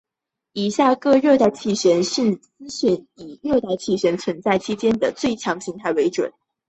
[0.53, 6.33] 以下各热带气旋资讯以热带气旋存在期间的最强形态为准。